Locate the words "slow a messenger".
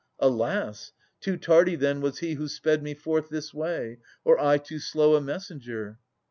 4.79-5.99